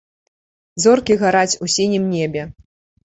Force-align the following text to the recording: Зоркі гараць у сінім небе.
Зоркі 0.85 1.17
гараць 1.25 1.59
у 1.67 1.73
сінім 1.77 2.09
небе. 2.15 2.47